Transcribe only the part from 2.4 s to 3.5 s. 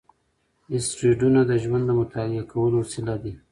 کولو وسیله دي.